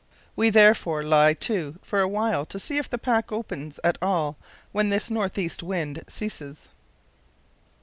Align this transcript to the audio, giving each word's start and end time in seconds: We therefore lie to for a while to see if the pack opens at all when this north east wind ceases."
We 0.35 0.49
therefore 0.49 1.03
lie 1.03 1.33
to 1.35 1.77
for 1.83 1.99
a 2.01 2.07
while 2.07 2.43
to 2.47 2.59
see 2.59 2.79
if 2.79 2.89
the 2.89 2.97
pack 2.97 3.31
opens 3.31 3.79
at 3.83 3.99
all 4.01 4.35
when 4.71 4.89
this 4.89 5.11
north 5.11 5.37
east 5.37 5.61
wind 5.61 6.03
ceases." 6.07 6.69